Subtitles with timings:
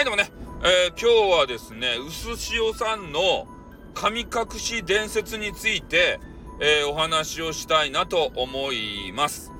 [0.00, 3.46] はい、でもね、えー、今日はですね、うすしおさんの
[3.92, 6.18] 神隠し伝説について、
[6.58, 9.52] えー、お話をしたいなと思います。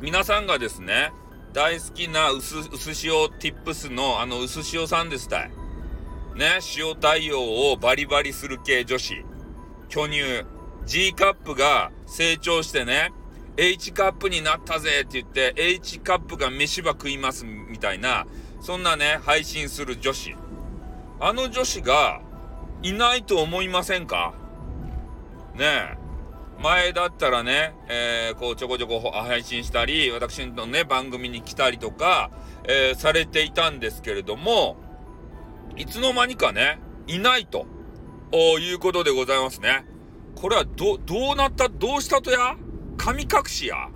[0.00, 1.12] 皆さんがですね、
[1.52, 5.50] 大好きなうす、うすしおティップスのあのうすしおさんですたい。
[6.36, 9.22] ね、塩対応をバリバリする系女子。
[9.90, 10.46] 巨乳。
[10.86, 13.12] G カップが成長してね、
[13.58, 17.44] H カップになったぜって言って、H カップが飯ば食います
[17.80, 18.26] たいな、
[18.60, 20.36] そんなね、配信する女子。
[21.18, 22.20] あの女子が
[22.82, 24.34] いないと思いませんか？
[25.54, 25.64] ね
[25.96, 25.98] え。
[26.62, 32.30] 前だったらね、えー、こうちょこちょこ配信したり、私のね、番組に来たりとか、
[32.64, 34.76] えー、されていたんですけれども、
[35.76, 37.66] いつの間にかね、いないと、
[38.32, 39.86] いうことでございますね。
[40.36, 42.56] これはど、どうなった、どうしたとや？
[42.98, 43.88] 神隠しや？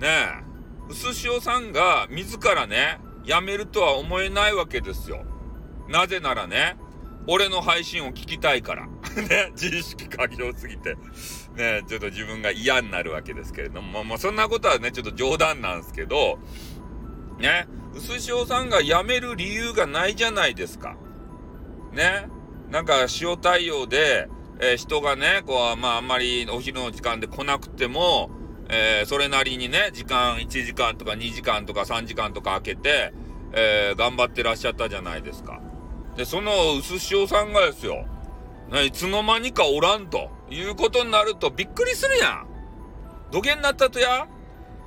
[0.00, 0.49] ねえ。
[0.90, 5.24] うすしおさんが自らね、辞めるとは思えないわけですよ。
[5.88, 6.76] なぜならね、
[7.28, 8.88] 俺の配信を聞きたいから。
[9.14, 10.96] ね、自意識過剰すぎて。
[11.54, 16.40] ね、ちょっと自分が嫌になるわけですけれども、まあ、そんなことはね、ちょっと冗談なんですけど、
[17.38, 20.96] ね、うすしおさんが辞める理由がないじゃないですか。
[21.92, 22.28] ね、
[22.68, 28.39] なんか塩対応で、えー、人がね、こう、まあ、あんまりお昼の時間で来なくても、
[28.72, 33.12] えー、それなりにね、時間1時間とか2時間とか3時間とか空けて、
[33.52, 35.60] えー、頑張ってらっしゃったじゃないですか。
[36.16, 38.06] で、そのうすしおさんがですよ、
[38.70, 42.46] ね、いつの間にかおらんということになるとびっくりするやん。
[43.32, 44.28] 土下になったとや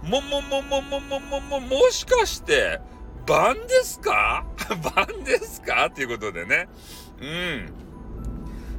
[0.02, 2.80] もももももももも、もしかして、
[3.26, 4.46] 晩ですか？
[4.96, 5.88] 晩ですか？
[5.88, 6.68] っていうことでね。
[7.22, 7.74] うん。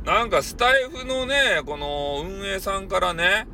[0.04, 3.46] なんかスタイフのね、この運営さんからね、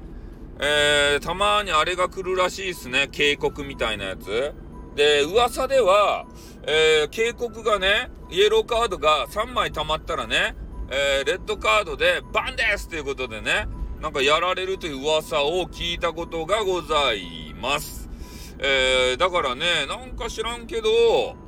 [0.63, 3.09] えー、たまにあれが来るらしいっすね。
[3.11, 4.53] 警告みたいなやつ。
[4.95, 6.27] で、噂では、
[6.67, 10.55] えー、警告がね、イエローカードが3枚溜まったらね、
[10.91, 13.69] えー、レッドカードでバンですということでね、
[14.03, 18.11] なんかやられるという噂を聞いたことがございます。
[18.59, 20.91] えー、だからね、なんか知らんけど、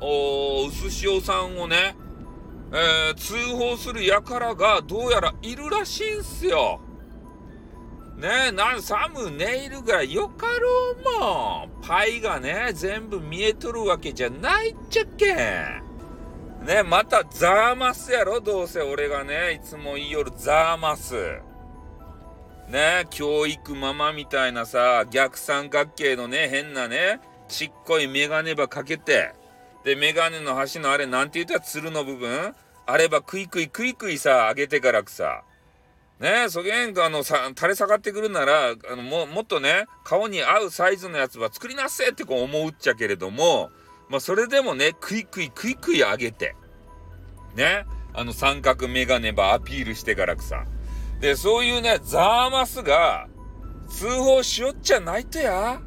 [0.00, 1.96] おうすしおさんをね、
[2.72, 6.80] えー、通報する輩がどうやらいるらしいんすよ。
[8.22, 11.82] ねえ、なん、サムネイルがよかろうもん。
[11.82, 15.36] パイがね、全部見えとるわけじゃないっちゃけん。
[16.64, 21.40] ね、またザーマスやろどうせ俺がね、いつも言いよるザーマス。
[22.68, 27.18] ね、教育ママみたいなさ、逆三角形のね、変なね、
[27.48, 29.34] ちっこいメガネばかけて、
[29.82, 31.54] で、メガネの端のあれ、なんて言った？
[31.54, 32.54] ら鶴の部分
[32.86, 35.42] あればクイクイクイクイさ、上げてからくさ。
[36.22, 43.70] ねそげんか、あの、さ、垂れ下がってくるなら、あの、も、もっとね、顔に合うサイズのやつは作りなっせってこう思うっちゃけれども、
[44.08, 46.54] まあ、それでもね、クイクイクイクイ上げて、
[47.56, 50.64] ね、あの三角メガネばアピールしてからくさ。
[51.20, 53.26] で、そういうね、ザーマスが、
[53.88, 55.80] 通報しよっちゃないとや。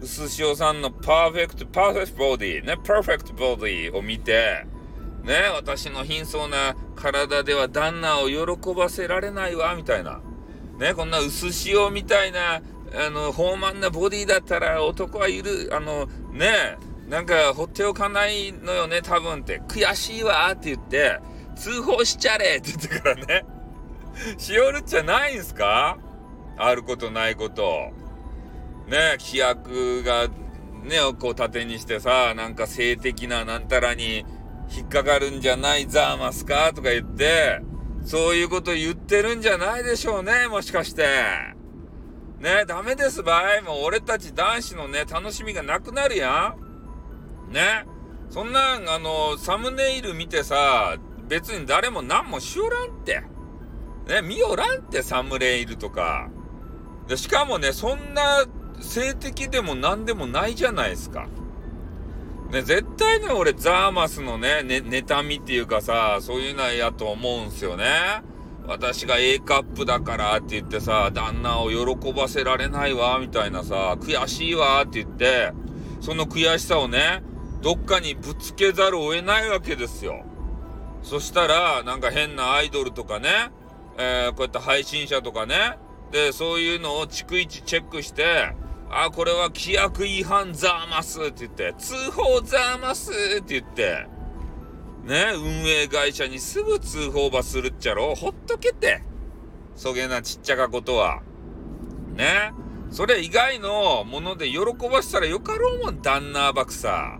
[0.00, 4.64] うすしおさんのパーフェクト、パーフェクトボディ、ね、パーフェクトボディを見て、
[5.22, 10.20] ね、私の貧相な体では旦那を喜ばせられないわ、みたいな。
[10.78, 19.60] ね、こんな薄塩みたいな、あの、豊満なボディだったら男はいる、あの、ね、なんか放っておかないのよね、多分って。
[19.68, 21.18] 悔しいわって言って、
[21.56, 23.44] 通報しちゃれって言ってからね。
[24.36, 25.98] しおるっちゃないんすか？
[26.56, 27.90] あることないこと。
[28.86, 30.32] ね、規約が、ね、
[31.18, 34.24] こう盾にしてさ、なんか性的ななんたらに
[34.70, 36.72] 引っかかるんじゃないザーマスか？
[36.74, 37.60] とか言って、
[38.04, 41.06] そういうこと言ってるんじゃないでしょうね、もしかして。
[42.38, 43.62] ね、ダメですばい。
[43.62, 46.54] もう俺たち男子のね、楽しみがなくなるや
[47.50, 47.52] ん。
[47.52, 47.86] ね。
[48.30, 50.96] そんな、あの、サムネイル見てさ、
[51.28, 53.22] 別に誰も何もしおらんって。
[54.06, 56.28] ね、見よらんって、サムネイルとか。
[57.08, 58.44] で、しかもね、そんな
[58.80, 61.26] 性的でも何でもないじゃないですか。
[62.50, 67.84] ね、絶対ね、俺、ザーマスのね、ね、妬みっていうかさ、そういうのやと思うんすよね。
[68.66, 75.52] 私が A カップだからって言ってさ、旦那を喜ばせられないわ、みたいなさ、悔しいわって言って、
[76.00, 77.22] その悔しさをね、
[77.60, 80.24] どっかにぶつけざるを得ないわけですよ。
[81.02, 83.28] そしたら、なんか変なアイドルとかね、
[83.98, 85.78] えー、こうやって配信者とかね、
[86.12, 88.54] で、そういうのを逐一チェックして、
[88.90, 94.06] あ、これは規約違反ザーマスって言って、通報ザーマスって言って、
[95.04, 99.02] ね、運営会社にすぐ通報ばするっちゃろほっとけて。
[99.74, 101.22] そげなちっちゃかことは。
[102.14, 102.52] ね。
[102.90, 107.18] それ以外のもので喜ばしたらよかろうもん、旦那ばくさ。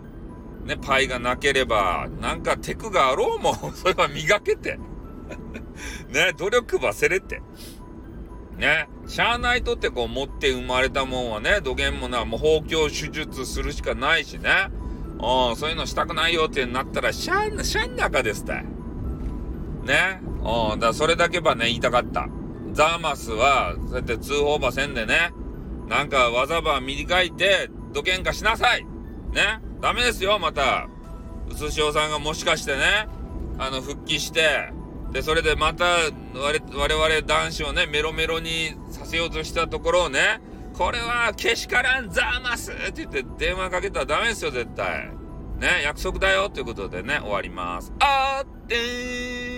[0.65, 4.79] ね、パイがなければ、なんかテクがあろうもん、 それは磨けて。
[6.09, 7.43] ね、努力ばせれて。
[8.57, 14.69] ね、しゃあないとってこう持って生まれたもんはね、土下もな、もう包協手術するしかないしね。
[15.21, 18.65] うん、そういうのしたくないよってなったら、しゃん、しゃん中ですたい。
[19.85, 20.21] ね。
[20.73, 22.29] うん、だそれだけばね、言いたかった。
[22.73, 25.33] ザーマスは、そうやって通報ばせんでね、
[25.89, 28.85] なんかわざば短いて、土下化しなさい。
[29.33, 29.61] ね。
[29.81, 30.87] ダメですよ、また。
[31.49, 33.09] うつしおさんがもしかしてね、
[33.59, 34.71] あの、復帰して、
[35.13, 35.85] で、それでまた、
[36.35, 38.75] 我々男子をね、メロメロに
[39.09, 40.41] せようとしたところをね、
[40.75, 45.09] これはけしからんざーマスって言って電話かけたらダメですよ、絶対。
[45.59, 47.91] ね、約束だよということでね、終わります。
[48.01, 49.58] あーってー